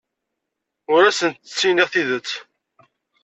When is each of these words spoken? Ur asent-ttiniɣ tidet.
Ur 0.93 1.01
asent-ttiniɣ 1.09 1.87
tidet. 1.93 2.29